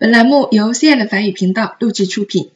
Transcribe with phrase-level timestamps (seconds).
[0.00, 2.52] 本栏目由 C L 法语频道录制出品。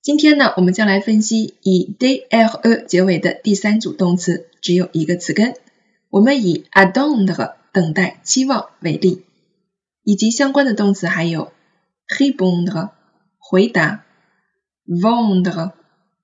[0.00, 5.56] 今天呢，我们将来分析以 d l e 结尾的第三组动词，只有一个词根。
[6.10, 9.24] 我们以 attendre 等待、期望为例，
[10.04, 11.50] 以及相关的动词还有
[12.06, 12.90] h e b o n d
[13.38, 14.04] 回答
[14.86, 15.72] ，vendre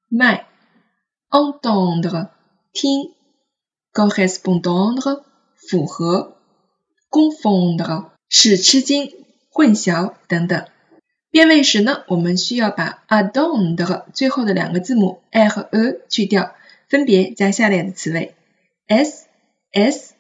[0.09, 0.47] 卖
[1.29, 2.29] ，entendre
[2.73, 3.11] 听
[3.93, 5.25] ，correspondre
[5.57, 6.37] 符合
[7.11, 9.13] ，confondre 使吃惊。
[9.55, 10.67] 混淆等等。
[11.31, 16.55] 变位时呢，我们需要把 a d o n 的最后的两个字母 a 和 e 去掉，
[16.89, 18.35] 分别加下列的词尾
[18.87, 19.27] s
[19.73, 20.15] s。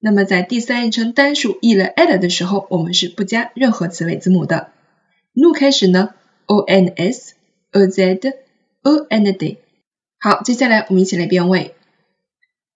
[0.00, 4.72] 那么在第三人称单数 e 了 l 的时候，我们是不加任何词尾字母的。
[5.34, 6.14] 怒开始呢
[6.46, 7.34] ，o n s
[7.72, 8.18] a z
[8.82, 9.58] o n d。
[10.18, 11.74] 好，接下来我们一起来变位。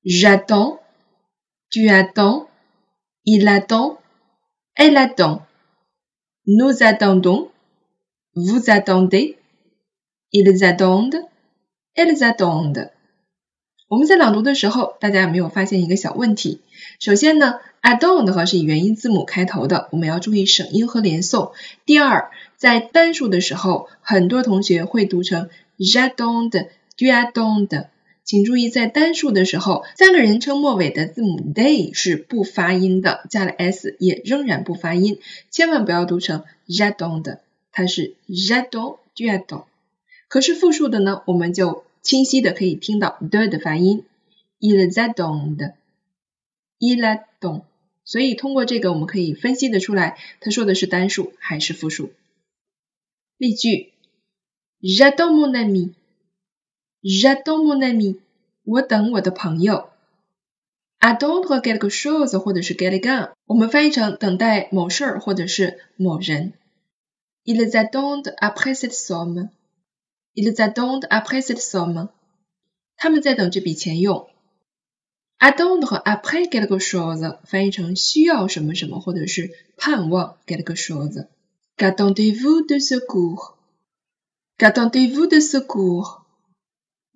[0.05, 5.41] J'attends，tu attends，il attend，elle attend。
[6.47, 7.49] Nous attendons,
[8.35, 9.39] vous attendez,
[10.31, 11.25] ils attendent,
[11.95, 12.91] elles attendent。
[13.89, 16.61] 我们在朗读的时候，大家有没有发现一个小问题？
[17.01, 21.53] 首先呢，attend 和是以元音字母开头的，我们要注意省音和连诵。
[21.87, 26.51] 第二，在单数的时候，很多同学会读成 j'attends,
[26.99, 27.87] tu attends。
[28.25, 35.19] 请注意，在单数的时候，三个人称末尾的字母 they 是不发音的，加了 s 也仍然不发音，
[35.51, 39.65] 千万不要读成 j'adon 的，它是 j'adon j'adon。
[40.29, 44.05] 可是复数的呢，我们就清晰的可以听到 the 的发音
[44.59, 45.75] ，il j'adon 的
[46.79, 47.63] ，il j'adon。
[48.07, 52.11] 所以通过这个，我们可以分析的出来，他说的是单数还是复数。
[53.37, 53.93] 例句
[54.81, 55.91] ：j'adon mon ami。
[57.04, 58.20] J'attends mon ami，
[58.64, 59.90] 我等我的朋友。
[61.00, 66.54] Attendre quelque chose 或者是 quelqu'un，我们翻译成等待某事儿或者是某人。
[67.46, 72.10] Ils attendent après cette somme。Ils attendent après cette somme。
[72.98, 74.28] 他们在等这笔钱用。
[75.40, 86.23] Attendre après quelque chose 翻译成需要什么什么或者是盼望 quelque chose。Qu'attendez-vous de secours？Qu'attendez-vous de secours？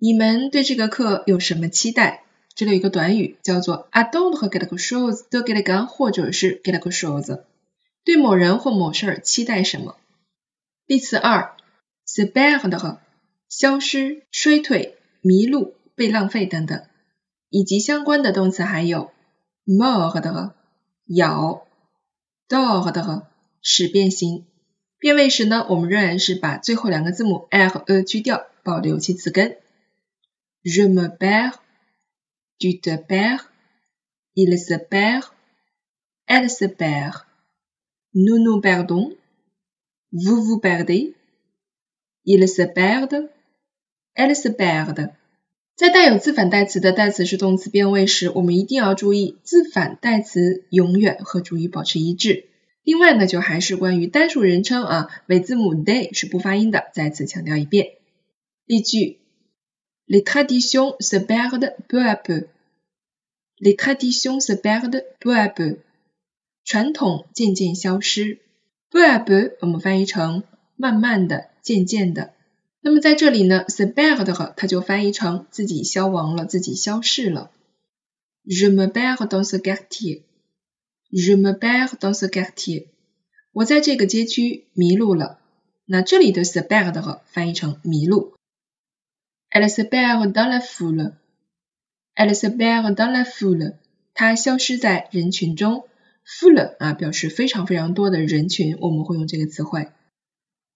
[0.01, 2.23] 你们对这个课有什么期待？
[2.55, 7.43] 这里有一个短语叫做 attendre quelque chose de quelqu'un，或者是 quelque chose，
[8.05, 9.97] 对某人或某事儿期待什么？
[10.85, 11.53] 例词二
[12.07, 12.99] ，se perdre，
[13.49, 16.81] 消失、衰退、迷路、被浪费等等，
[17.49, 19.11] 以及相关的动词还有
[19.65, 20.53] mordre，
[21.07, 21.67] 咬
[22.47, 23.23] ，dordre，
[23.61, 24.45] 使变形。
[24.97, 29.57] 变位时呢，我们仍然是把最后两个字母 l 和 e 去掉，保留其词根。
[30.65, 31.61] Je me perds,
[32.59, 33.49] tu te perds,
[34.35, 35.23] il se perd,
[36.27, 37.25] elle se perd.
[38.13, 39.15] Nous nous perdons,
[40.11, 41.13] vous vous perdez,
[42.25, 43.29] ils se perdent,
[44.15, 45.11] elles se perdent。
[45.75, 52.49] 在带有自反代词的代词式动词变位时，我们一定要注意自反代词永远和主语保持一致。
[52.83, 57.91] 另外呢，就还是关于单数人称啊，尾字母 day 是不发音的，再次强调一遍。
[58.65, 59.18] 例句。
[60.09, 62.47] Les traditions se perdent peu à peu.
[63.59, 65.77] Les traditions se perdent peu à peu.
[66.65, 68.39] 传统渐渐消失。
[68.89, 70.43] peu à peu 我们翻译成
[70.75, 72.33] 慢慢的、渐渐的。
[72.81, 77.51] 那么在这里呢，se perd 它就翻译成自己消亡了、自己消逝了。
[78.45, 80.23] Je me perds dans ce quartier.
[81.11, 82.87] Je me perds dans ce quartier.
[83.51, 85.39] 我在这个街区迷路了。
[85.85, 88.38] 那这里的 se perd 翻译成迷路。
[89.51, 91.13] Elle se perd dans la foule.
[92.15, 93.73] Elle se perd dans la foule.
[94.13, 95.85] 它消失在人群中。
[96.23, 99.87] foule 啊，表示非常非常多的人群，我们会用这个词汇。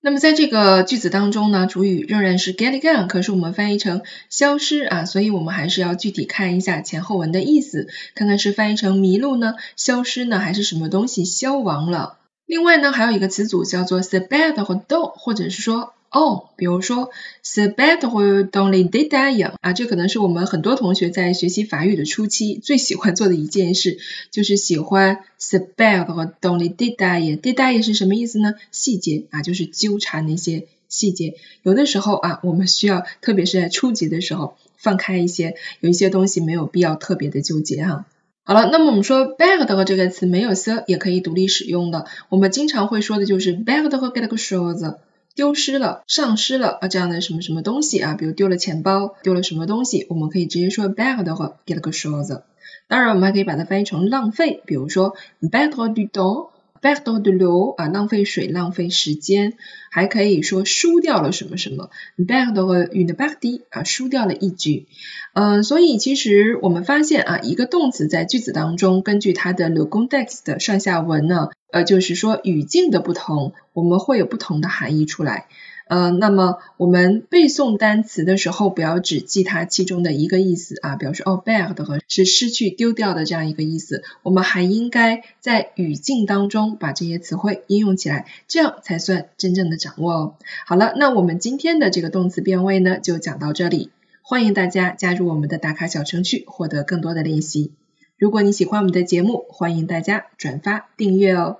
[0.01, 12.17] 那么在这个句子当中呢，主语仍然是 get g o n 可是我们翻译成消失啊，所以我们还是要具体看一下前后文的意思，看看是翻译成迷路呢，消失呢，还是什么东西消亡了。
[12.47, 15.93] 另外呢，还有一个词组叫做 se perd 或 do，或者是说。
[16.13, 17.09] 哦，比如说
[17.43, 23.97] ，se perdre dans les détails 啊，这可能是我们很多同学在学习法语的初期最喜欢做的一件事，
[24.29, 27.41] 就是喜欢 se perdre dans les détails。
[27.41, 28.53] détails 是什么意思呢？
[28.71, 31.33] 细节啊，就是纠缠那些细节。
[31.63, 38.05] 有的时候啊，我们需要，特别是在初级的时候，放开一些，有一些东西没有必要特别的纠结哈。
[38.43, 44.97] 好了，那么我们说 b a g d 这个词没有 se 也可以独立使用的，我们经常会说的就是 perdre quelque chose。
[45.35, 52.41] 丢失了、丧失了啊这样的什么什么东西啊，比如丢了钱包、丢了什么东西，我们可以直接说 “bag” 的话，get 个 shoes。
[52.87, 56.49] 当然，我们还可以把它翻译成浪费，比如说 bad du temps
[56.83, 59.53] perdo de l'eau 啊，浪费水，浪费时间，
[59.89, 64.85] 还可以说输掉了什么什么，perdre une partie 啊，输掉了一局。
[65.33, 75.47] 嗯，所以其实我们发现啊，一个动词在句子当中，根据它的 le context 的上下文呢，呃，就是说语境的不同，我们会有不同的含义出来。
[75.93, 90.35] 呃，那么我们背诵单词的时候，不要只记它其中的一个意思啊，比如说哦，bad 和是失去、丢掉的这样一个意思，我们还应该在语境当中把这些词汇应用起来，这样才算真正的掌握哦。
[90.65, 93.91] 好了，那我们今天的这个动词变位呢，就讲到这里，
[94.23, 97.71] 欢迎大家加入我们的打卡小程序，获得更多的练习。
[98.17, 101.57] 如果你喜欢我们的节目，欢迎大家转发订阅哦。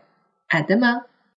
[0.47, 1.03] 爱的吗？